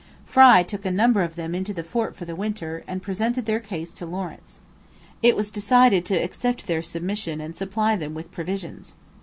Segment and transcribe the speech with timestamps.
[0.25, 3.59] Frye took a number of them into the fort for the winter, and presented their
[3.59, 4.61] case to Lawrence.
[5.21, 8.95] It was decided to accept their submission and supply them with provisions.